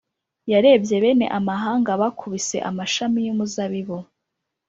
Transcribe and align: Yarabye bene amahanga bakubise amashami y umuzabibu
Yarabye 0.51 0.95
bene 1.03 1.25
amahanga 1.37 1.89
bakubise 2.01 2.57
amashami 2.69 3.19
y 3.25 3.29
umuzabibu 3.33 3.97